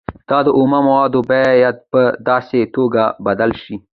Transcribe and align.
دا 0.29 0.39
اومه 0.57 0.79
مواد 0.87 1.13
باید 1.29 1.75
په 1.91 2.01
داسې 2.27 2.59
توکو 2.73 3.05
بدل 3.25 3.51
شي 3.63 3.75